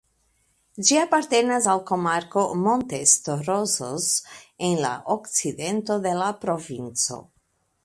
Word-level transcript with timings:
Ĝi 0.85 0.95
apartenas 1.01 1.67
al 1.73 1.81
komarko 1.89 2.45
"Montes 2.63 3.13
Torozos" 3.27 4.09
en 4.71 4.81
la 4.87 4.95
okcidento 5.19 6.01
de 6.09 6.19
la 6.25 6.35
provinco. 6.47 7.23